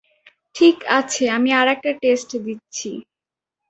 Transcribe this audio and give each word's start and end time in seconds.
ঠিক 0.55 0.77
আছে, 0.97 1.23
আমি 1.29 1.49
আরেকটা 1.53 1.91
টেষ্ট 2.01 2.29
দিচ্ছি? 2.45 2.89